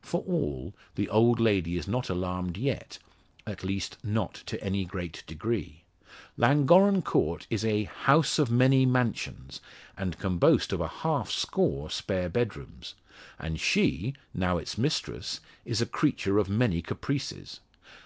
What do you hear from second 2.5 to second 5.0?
yet at least, not to any